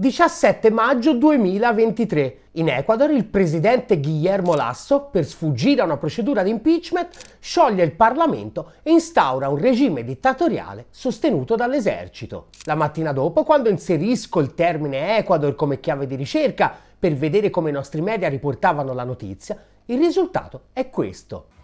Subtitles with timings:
[0.00, 2.36] 17 maggio 2023.
[2.52, 7.92] In Ecuador il presidente Guillermo Lasso, per sfuggire a una procedura di impeachment, scioglie il
[7.92, 12.46] Parlamento e instaura un regime dittatoriale sostenuto dall'esercito.
[12.64, 17.68] La mattina dopo, quando inserisco il termine Ecuador come chiave di ricerca per vedere come
[17.68, 21.59] i nostri media riportavano la notizia, il risultato è questo.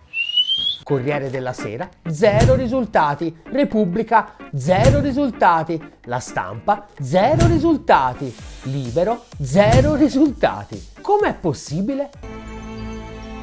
[0.82, 3.36] Corriere della Sera, zero risultati.
[3.44, 5.82] Repubblica, zero risultati.
[6.04, 8.34] La Stampa, zero risultati.
[8.62, 10.90] Libero, zero risultati.
[11.00, 12.10] Com'è possibile?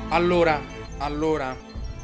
[0.09, 0.59] Allora,
[0.99, 1.55] allora,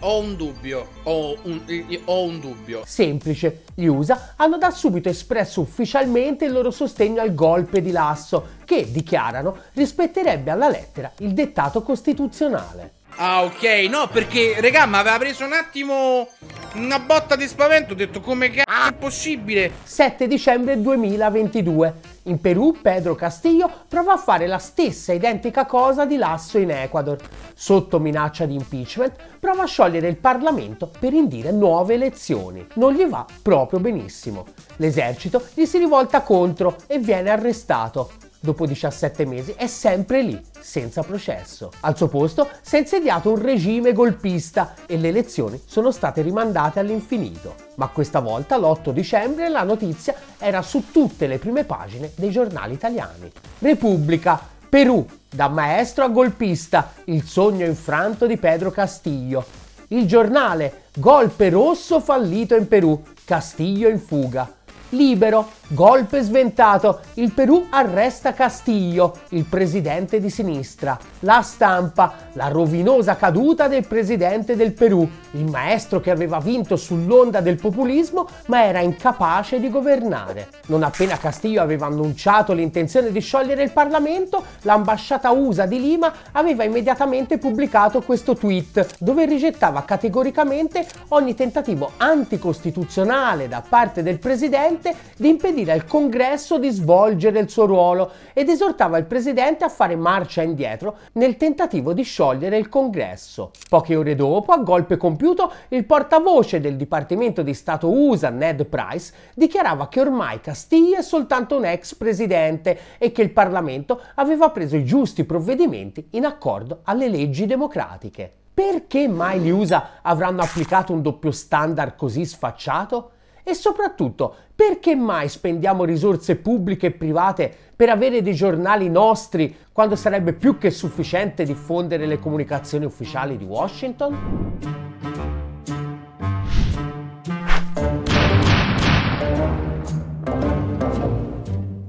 [0.01, 1.61] ho un dubbio, ho un,
[2.05, 2.83] ho un, dubbio.
[2.85, 8.57] Semplice, gli USA hanno da subito espresso ufficialmente il loro sostegno al golpe di Lasso,
[8.65, 12.98] che, dichiarano, rispetterebbe alla lettera il dettato costituzionale.
[13.21, 16.29] Ah, ok, no, perché, regà, mi aveva preso un attimo
[16.75, 17.91] una botta di spavento.
[17.91, 19.73] Ho detto, come cazzo è possibile?
[19.83, 21.95] 7 dicembre 2022.
[22.23, 27.17] In Perù, Pedro Castillo prova a fare la stessa identica cosa di Lasso in Ecuador.
[27.53, 32.65] Sotto minaccia di impeachment, prova a sciogliere il Parlamento per indire nuove elezioni.
[32.75, 34.45] Non gli va proprio benissimo.
[34.77, 41.03] L'esercito gli si rivolta contro e viene arrestato dopo 17 mesi, è sempre lì, senza
[41.03, 41.71] processo.
[41.81, 46.79] Al suo posto si è insediato un regime golpista e le elezioni sono state rimandate
[46.79, 47.55] all'infinito.
[47.75, 52.73] Ma questa volta, l'8 dicembre, la notizia era su tutte le prime pagine dei giornali
[52.73, 53.31] italiani.
[53.59, 59.43] Repubblica, Perù, da maestro a golpista, il sogno infranto di Pedro Castillo.
[59.87, 64.57] Il giornale, golpe rosso fallito in Perù, Castillo in fuga.
[64.89, 70.97] Libero, golpe sventato, il Perù arresta Castillo, il presidente di sinistra.
[71.19, 77.39] La stampa, la rovinosa caduta del presidente del Perù, il maestro che aveva vinto sull'onda
[77.39, 80.47] del populismo ma era incapace di governare.
[80.67, 86.63] Non appena Castillo aveva annunciato l'intenzione di sciogliere il Parlamento, l'ambasciata USA di Lima aveva
[86.63, 94.95] immediatamente pubblicato questo tweet dove rigettava categoricamente ogni tentativo anticostituzionale da parte del presidente Presidente
[95.17, 99.95] di impedire al Congresso di svolgere il suo ruolo ed esortava il Presidente a fare
[99.95, 103.51] marcia indietro nel tentativo di sciogliere il Congresso.
[103.67, 109.13] Poche ore dopo, a golpe compiuto, il portavoce del Dipartimento di Stato USA, Ned Price,
[109.35, 114.77] dichiarava che ormai Castiglia è soltanto un ex presidente e che il Parlamento aveva preso
[114.77, 118.31] i giusti provvedimenti in accordo alle leggi democratiche.
[118.53, 123.11] Perché mai gli USA avranno applicato un doppio standard così sfacciato?
[123.49, 129.95] E soprattutto, perché mai spendiamo risorse pubbliche e private per avere dei giornali nostri quando
[129.95, 134.57] sarebbe più che sufficiente diffondere le comunicazioni ufficiali di Washington?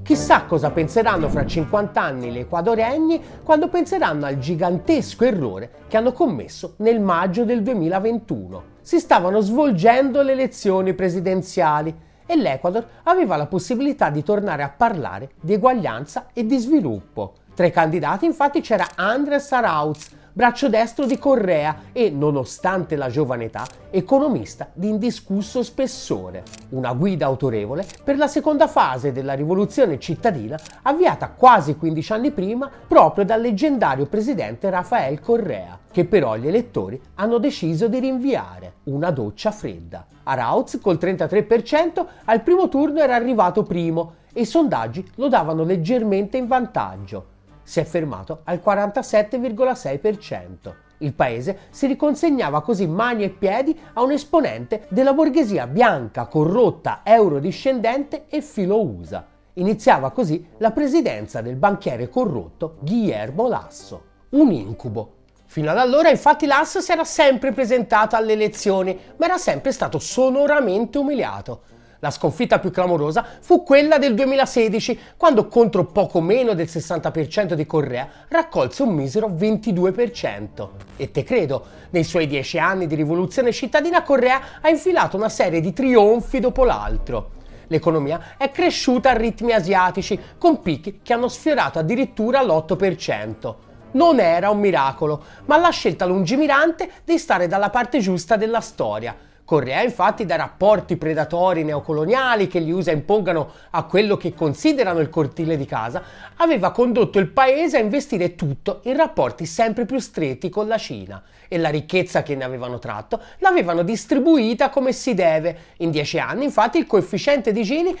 [0.01, 6.11] Chissà cosa penseranno fra 50 anni gli equadoregni quando penseranno al gigantesco errore che hanno
[6.11, 8.70] commesso nel maggio del 2021.
[8.81, 15.31] Si stavano svolgendo le elezioni presidenziali e l'Ecuador aveva la possibilità di tornare a parlare
[15.39, 17.33] di eguaglianza e di sviluppo.
[17.53, 23.45] Tra i candidati infatti c'era Andres Arauz, braccio destro di Correa e, nonostante la giovane
[23.45, 26.43] età, economista di indiscusso spessore.
[26.69, 32.69] Una guida autorevole per la seconda fase della rivoluzione cittadina avviata quasi 15 anni prima
[32.87, 39.11] proprio dal leggendario presidente Rafael Correa, che però gli elettori hanno deciso di rinviare una
[39.11, 40.05] doccia fredda.
[40.23, 46.37] Arauz col 33% al primo turno era arrivato primo e i sondaggi lo davano leggermente
[46.37, 50.73] in vantaggio si è fermato al 47,6%.
[50.99, 57.01] Il paese si riconsegnava così mani e piedi a un esponente della borghesia bianca, corrotta,
[57.03, 59.25] eurodiscendente e filo USA.
[59.53, 64.03] Iniziava così la presidenza del banchiere corrotto Guillermo Lasso.
[64.29, 65.15] Un incubo.
[65.45, 69.99] Fino ad allora infatti Lasso si era sempre presentato alle elezioni, ma era sempre stato
[69.99, 71.63] sonoramente umiliato.
[72.03, 77.67] La sconfitta più clamorosa fu quella del 2016, quando contro poco meno del 60% di
[77.67, 80.69] Correa raccolse un misero 22%.
[80.97, 85.61] E te credo, nei suoi dieci anni di rivoluzione cittadina Correa ha infilato una serie
[85.61, 91.79] di trionfi dopo l'altro l'economia è cresciuta a ritmi asiatici, con picchi che hanno sfiorato
[91.79, 93.55] addirittura l'8%.
[93.91, 99.15] Non era un miracolo, ma la scelta lungimirante di stare dalla parte giusta della storia,
[99.51, 105.09] Correa infatti da rapporti predatori neocoloniali che gli USA impongano a quello che considerano il
[105.09, 106.01] cortile di casa,
[106.37, 111.21] aveva condotto il paese a investire tutto in rapporti sempre più stretti con la Cina
[111.49, 115.57] e la ricchezza che ne avevano tratto l'avevano distribuita come si deve.
[115.79, 117.93] In dieci anni infatti il coefficiente di Gini...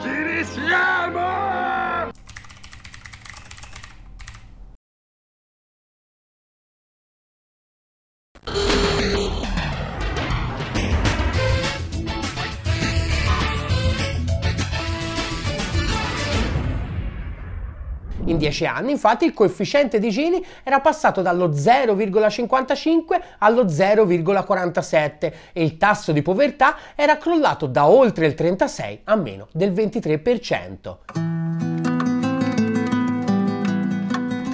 [0.00, 1.43] Ci rischiamo!
[18.26, 25.62] In 10 anni, infatti, il coefficiente di Gini era passato dallo 0,55 allo 0,47 e
[25.62, 31.33] il tasso di povertà era crollato da oltre il 36 a meno del 23%.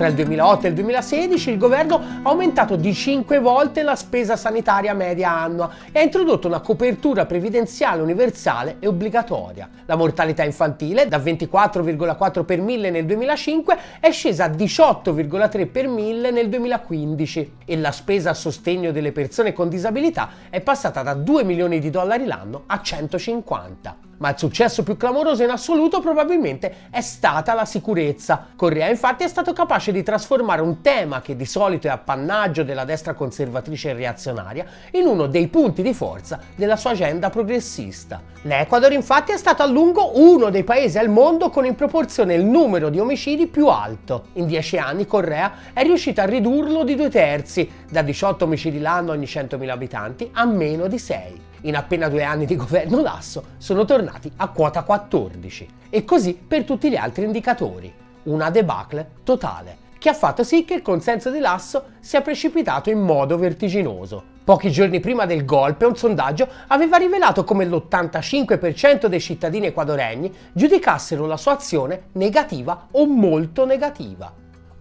[0.01, 4.35] Tra il 2008 e il 2016 il governo ha aumentato di 5 volte la spesa
[4.35, 9.69] sanitaria media annua e ha introdotto una copertura previdenziale universale e obbligatoria.
[9.85, 16.31] La mortalità infantile, da 24,4 per mille nel 2005, è scesa a 18,3 per mille
[16.31, 21.45] nel 2015 e la spesa a sostegno delle persone con disabilità è passata da 2
[21.45, 27.01] milioni di dollari l'anno a 150 ma il successo più clamoroso in assoluto probabilmente è
[27.01, 28.49] stata la sicurezza.
[28.55, 32.85] Correa infatti è stato capace di trasformare un tema che di solito è appannaggio della
[32.85, 38.21] destra conservatrice e reazionaria in uno dei punti di forza della sua agenda progressista.
[38.43, 42.45] L'Ecuador infatti è stato a lungo uno dei paesi al mondo con in proporzione il
[42.45, 44.27] numero di omicidi più alto.
[44.35, 49.13] In dieci anni Correa è riuscito a ridurlo di due terzi, da 18 omicidi l'anno
[49.13, 53.85] ogni 100.000 abitanti a meno di 6 in appena due anni di governo Lasso sono
[53.85, 57.93] tornati a quota 14 e così per tutti gli altri indicatori.
[58.25, 63.01] Una debacle totale che ha fatto sì che il consenso di Lasso sia precipitato in
[63.01, 64.39] modo vertiginoso.
[64.43, 71.27] Pochi giorni prima del golpe un sondaggio aveva rivelato come l'85% dei cittadini equadoregni giudicassero
[71.27, 74.33] la sua azione negativa o molto negativa.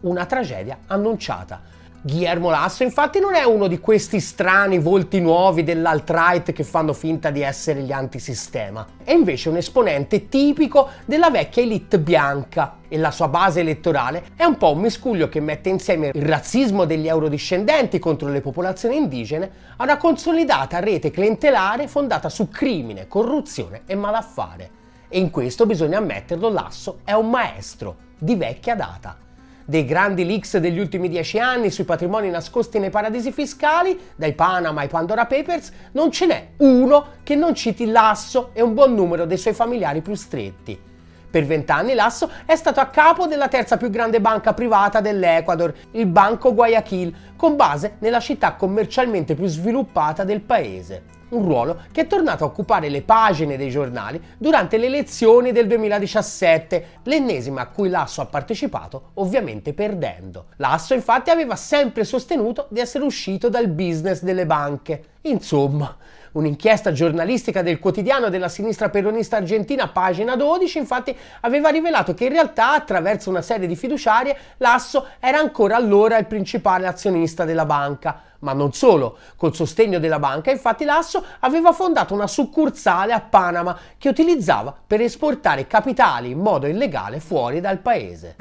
[0.02, 1.62] Una tragedia annunciata
[2.02, 2.84] Guillermo Lasso.
[2.84, 7.82] Infatti non è uno di questi strani volti nuovi dell'alt-right che fanno finta di essere
[7.82, 12.78] gli antisistema, è invece un esponente tipico della vecchia elite bianca.
[12.88, 16.86] E la sua base elettorale è un po' un miscuglio che mette insieme il razzismo
[16.86, 23.82] degli eurodiscendenti contro le popolazioni indigene a una consolidata rete clientelare fondata su crimine, corruzione
[23.86, 24.72] e malaffare.
[25.08, 29.28] E in questo bisogna ammetterlo, Lasso è un maestro di vecchia data
[29.70, 34.82] dei grandi leaks degli ultimi dieci anni sui patrimoni nascosti nei paradisi fiscali, dai Panama
[34.82, 39.26] ai Pandora Papers, non ce n'è uno che non citi Lasso e un buon numero
[39.26, 40.89] dei suoi familiari più stretti.
[41.30, 46.08] Per vent'anni Lasso è stato a capo della terza più grande banca privata dell'Ecuador, il
[46.08, 52.08] Banco Guayaquil, con base nella città commercialmente più sviluppata del paese un ruolo che è
[52.08, 57.90] tornato a occupare le pagine dei giornali durante le elezioni del 2017, l'ennesima a cui
[57.90, 60.48] Lasso ha partecipato, ovviamente perdendo.
[60.58, 65.04] Lasso infatti aveva sempre sostenuto di essere uscito dal business delle banche.
[65.22, 65.96] Insomma,
[66.32, 72.32] Un'inchiesta giornalistica del quotidiano della sinistra peronista argentina, pagina 12, infatti aveva rivelato che in
[72.32, 78.22] realtà, attraverso una serie di fiduciarie, Lasso era ancora allora il principale azionista della banca.
[78.42, 83.78] Ma non solo, col sostegno della banca, infatti Lasso aveva fondato una succursale a Panama
[83.98, 88.36] che utilizzava per esportare capitali in modo illegale fuori dal paese.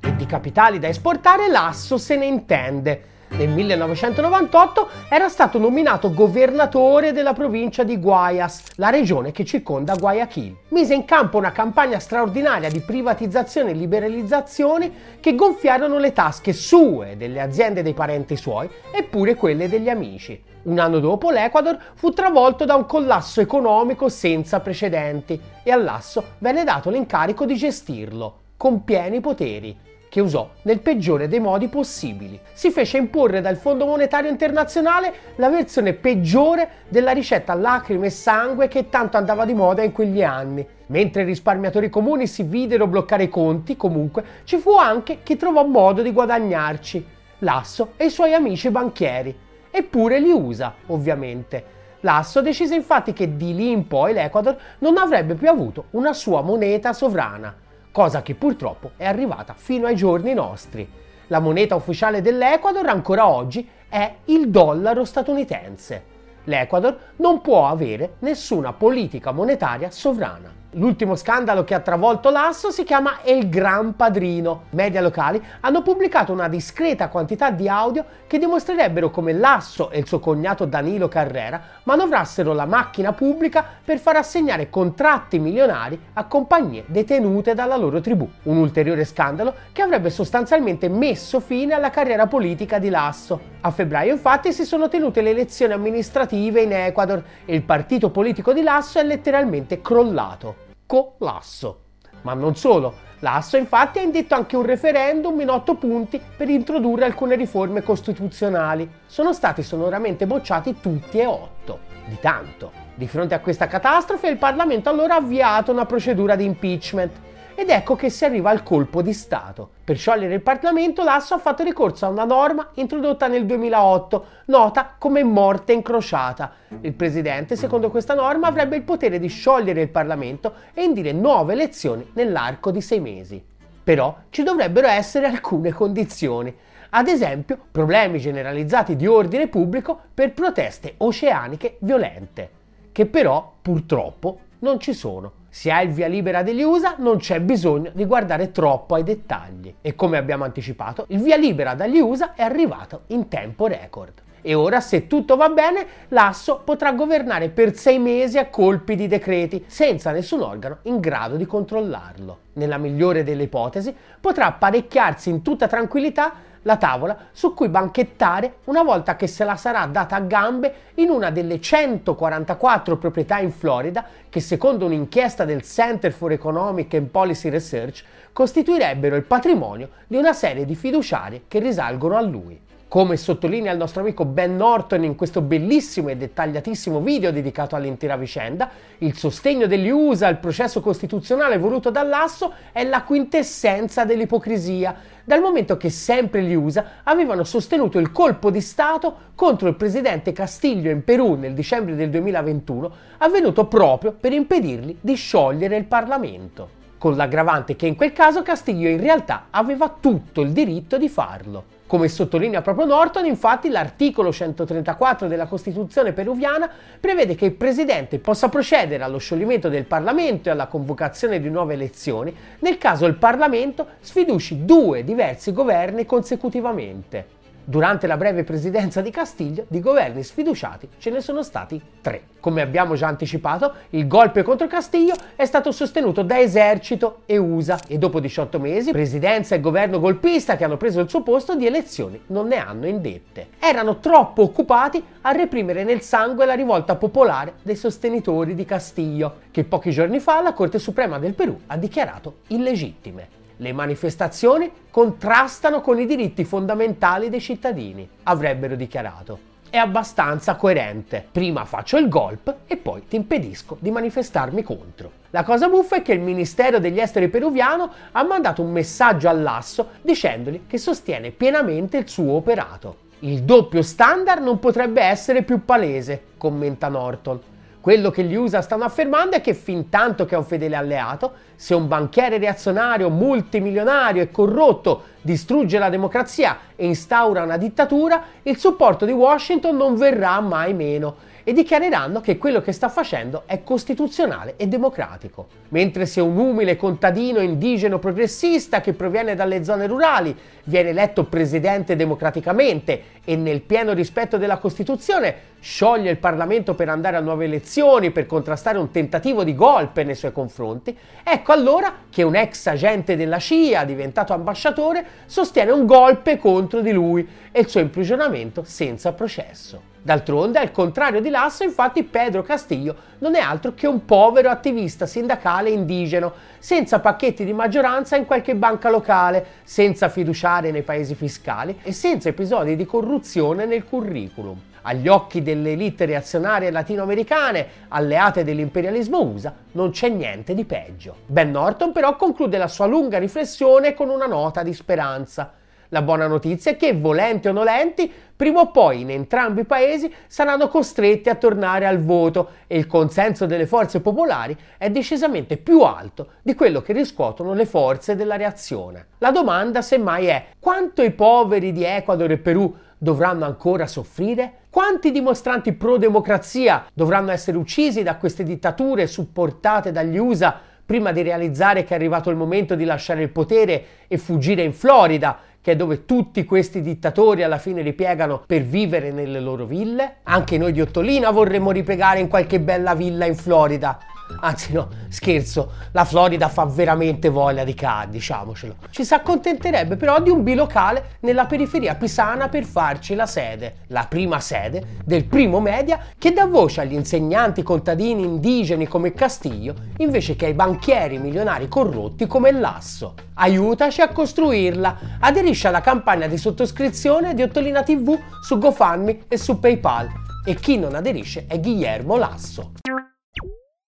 [0.00, 7.12] E di capitali da esportare Lasso se ne intende nel 1998 era stato nominato governatore
[7.12, 10.56] della provincia di Guayas, la regione che circonda Guayaquil.
[10.68, 14.90] Mise in campo una campagna straordinaria di privatizzazione e liberalizzazione
[15.20, 20.42] che gonfiarono le tasche sue, delle aziende dei parenti suoi e pure quelle degli amici.
[20.62, 26.64] Un anno dopo l'Ecuador fu travolto da un collasso economico senza precedenti e all'asso venne
[26.64, 32.38] dato l'incarico di gestirlo, con pieni poteri che usò nel peggiore dei modi possibili.
[32.52, 38.68] Si fece imporre dal Fondo Monetario Internazionale la versione peggiore della ricetta lacrime e sangue
[38.68, 40.66] che tanto andava di moda in quegli anni.
[40.86, 45.64] Mentre i risparmiatori comuni si videro bloccare i conti, comunque, ci fu anche chi trovò
[45.66, 47.06] modo di guadagnarci.
[47.40, 49.36] Lasso e i suoi amici banchieri.
[49.70, 51.74] Eppure li usa, ovviamente.
[52.00, 56.40] Lasso decise infatti che di lì in poi l'Ecuador non avrebbe più avuto una sua
[56.40, 57.64] moneta sovrana
[57.96, 60.86] cosa che purtroppo è arrivata fino ai giorni nostri.
[61.28, 66.04] La moneta ufficiale dell'Ecuador ancora oggi è il dollaro statunitense.
[66.44, 70.52] L'Ecuador non può avere nessuna politica monetaria sovrana.
[70.78, 74.64] L'ultimo scandalo che ha travolto l'asso si chiama El Gran Padrino.
[74.70, 80.06] Media locali hanno pubblicato una discreta quantità di audio che dimostrerebbero come l'asso e il
[80.06, 86.84] suo cognato Danilo Carrera manovrassero la macchina pubblica per far assegnare contratti milionari a compagnie
[86.88, 88.28] detenute dalla loro tribù.
[88.42, 93.40] Un ulteriore scandalo che avrebbe sostanzialmente messo fine alla carriera politica di Lasso.
[93.62, 98.52] A febbraio infatti si sono tenute le elezioni amministrative in Ecuador e il partito politico
[98.52, 101.80] di Lasso è letteralmente crollato collasso.
[102.22, 107.06] Ma non solo, Lasso infatti ha indetto anche un referendum in otto punti per introdurre
[107.06, 108.88] alcune riforme costituzionali.
[109.06, 112.72] Sono stati sonoramente bocciati tutti e otto, di tanto.
[112.94, 117.12] Di fronte a questa catastrofe il Parlamento allora ha avviato una procedura di impeachment
[117.58, 119.70] ed ecco che si arriva al colpo di Stato.
[119.82, 124.94] Per sciogliere il Parlamento, l'Asso ha fatto ricorso a una norma introdotta nel 2008, nota
[124.98, 126.52] come morte incrociata.
[126.82, 131.54] Il Presidente, secondo questa norma, avrebbe il potere di sciogliere il Parlamento e indire nuove
[131.54, 133.42] elezioni nell'arco di sei mesi.
[133.82, 136.54] Però ci dovrebbero essere alcune condizioni.
[136.90, 142.50] Ad esempio, problemi generalizzati di ordine pubblico per proteste oceaniche violente,
[142.92, 145.44] che però, purtroppo, non ci sono.
[145.58, 149.76] Se hai il via libera degli USA non c'è bisogno di guardare troppo ai dettagli.
[149.80, 154.20] E come abbiamo anticipato, il via libera dagli USA è arrivato in tempo record.
[154.42, 159.06] E ora, se tutto va bene, l'asso potrà governare per sei mesi a colpi di
[159.06, 162.40] decreti, senza nessun organo in grado di controllarlo.
[162.52, 166.34] Nella migliore delle ipotesi, potrà apparecchiarsi in tutta tranquillità
[166.66, 171.08] la tavola su cui banchettare una volta che se la sarà data a gambe in
[171.08, 177.48] una delle 144 proprietà in Florida che secondo un'inchiesta del Center for Economic and Policy
[177.48, 182.60] Research costituirebbero il patrimonio di una serie di fiduciari che risalgono a lui.
[182.88, 188.16] Come sottolinea il nostro amico Ben Norton in questo bellissimo e dettagliatissimo video dedicato all'intera
[188.16, 195.40] vicenda, il sostegno degli USA al processo costituzionale voluto dall'asso è la quintessenza dell'ipocrisia, dal
[195.40, 200.88] momento che sempre gli USA avevano sostenuto il colpo di Stato contro il presidente Castiglio
[200.88, 207.16] in Perù nel dicembre del 2021, avvenuto proprio per impedirgli di sciogliere il Parlamento con
[207.16, 211.74] l'aggravante che in quel caso Castiglio in realtà aveva tutto il diritto di farlo.
[211.86, 218.48] Come sottolinea proprio Norton, infatti, l'articolo 134 della Costituzione peruviana prevede che il Presidente possa
[218.48, 223.86] procedere allo scioglimento del Parlamento e alla convocazione di nuove elezioni nel caso il Parlamento
[224.00, 227.35] sfiduci due diversi governi consecutivamente.
[227.68, 232.22] Durante la breve presidenza di Castiglio, di governi sfiduciati ce ne sono stati tre.
[232.38, 237.80] Come abbiamo già anticipato, il golpe contro Castiglio è stato sostenuto da esercito e USA
[237.88, 241.66] e dopo 18 mesi, presidenza e governo golpista che hanno preso il suo posto di
[241.66, 243.48] elezioni non ne hanno indette.
[243.58, 249.64] Erano troppo occupati a reprimere nel sangue la rivolta popolare dei sostenitori di Castiglio, che
[249.64, 253.45] pochi giorni fa la Corte Suprema del Perù ha dichiarato illegittime.
[253.58, 259.54] Le manifestazioni contrastano con i diritti fondamentali dei cittadini, avrebbero dichiarato.
[259.70, 261.26] È abbastanza coerente.
[261.32, 265.10] Prima faccio il golpe e poi ti impedisco di manifestarmi contro.
[265.30, 269.88] La cosa buffa è che il Ministero degli Esteri peruviano ha mandato un messaggio all'asso
[270.02, 273.04] dicendogli che sostiene pienamente il suo operato.
[273.20, 277.40] Il doppio standard non potrebbe essere più palese, commenta Norton.
[277.86, 281.34] Quello che gli USA stanno affermando è che fin tanto che è un fedele alleato,
[281.54, 288.56] se un banchiere reazionario multimilionario e corrotto distrugge la democrazia e instaura una dittatura, il
[288.56, 291.14] supporto di Washington non verrà mai meno
[291.48, 295.46] e dichiareranno che quello che sta facendo è costituzionale e democratico.
[295.68, 301.94] Mentre se un umile contadino indigeno progressista che proviene dalle zone rurali viene eletto presidente
[301.94, 308.10] democraticamente e nel pieno rispetto della Costituzione scioglie il Parlamento per andare a nuove elezioni
[308.10, 313.14] per contrastare un tentativo di golpe nei suoi confronti, ecco allora che un ex agente
[313.14, 319.12] della CIA diventato ambasciatore sostiene un golpe contro di lui e il suo imprigionamento senza
[319.12, 319.94] processo.
[320.06, 325.04] D'altronde, al contrario di Lasso, infatti Pedro Castillo non è altro che un povero attivista
[325.04, 331.80] sindacale indigeno, senza pacchetti di maggioranza in qualche banca locale, senza fiduciare nei paesi fiscali
[331.82, 334.56] e senza episodi di corruzione nel curriculum.
[334.82, 341.16] Agli occhi delle elite reazionarie latinoamericane, alleate dell'imperialismo USA, non c'è niente di peggio.
[341.26, 345.52] Ben Norton però conclude la sua lunga riflessione con una nota di speranza.
[345.90, 350.12] La buona notizia è che, volenti o nolenti, prima o poi in entrambi i paesi
[350.26, 355.80] saranno costretti a tornare al voto e il consenso delle forze popolari è decisamente più
[355.82, 359.06] alto di quello che riscuotono le forze della reazione.
[359.18, 364.64] La domanda semmai è quanto i poveri di Ecuador e Perù dovranno ancora soffrire?
[364.70, 371.82] Quanti dimostranti pro-democrazia dovranno essere uccisi da queste dittature supportate dagli USA prima di realizzare
[371.82, 375.76] che è arrivato il momento di lasciare il potere e fuggire in Florida che è
[375.76, 380.18] dove tutti questi dittatori alla fine ripiegano per vivere nelle loro ville.
[380.22, 383.98] Anche noi di Ottolina vorremmo ripiegare in qualche bella villa in Florida.
[384.40, 388.76] Anzi no, scherzo, la Florida fa veramente voglia di ca, diciamocelo.
[388.90, 394.06] Ci si accontenterebbe però di un bilocale nella periferia pisana per farci la sede, la
[394.08, 400.36] prima sede del primo media che dà voce agli insegnanti contadini indigeni come Castiglio invece
[400.36, 403.14] che ai banchieri milionari corrotti come Lasso.
[403.34, 404.98] Aiutaci a costruirla.
[405.20, 410.08] Aderisci alla campagna di sottoscrizione di Ottolina TV su GoFundMe e su PayPal.
[410.44, 412.72] E chi non aderisce è Guillermo Lasso.